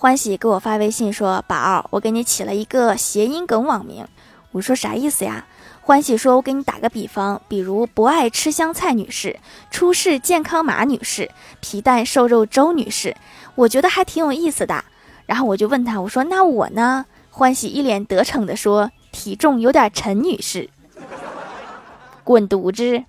[0.00, 4.06] 欢喜给我发微信说：“宝儿，我给你起了一个谐音梗网名。”
[4.50, 5.44] 我说：“啥意思呀？”
[5.84, 9.38] 欢喜说：“我给你打个比方，比如不爱吃香菜女士、
[9.70, 13.14] 出事健康码女士、皮蛋瘦肉粥女士，
[13.54, 14.82] 我觉得还挺有意思的。”
[15.28, 20.70] 然后我就问他：“我说那我呢？”欢喜一脸得逞的说：“体重有点沉，女士，
[22.24, 23.04] 滚犊子！”